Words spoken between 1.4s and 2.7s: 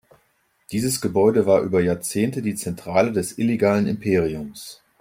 war über Jahrzehnte die